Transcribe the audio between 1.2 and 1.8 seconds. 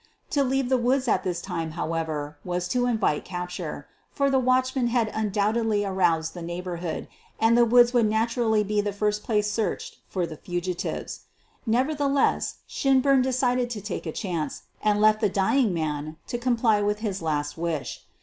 this time,